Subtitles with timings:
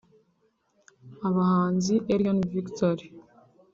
[1.27, 3.05] Abahanzi Elion Victory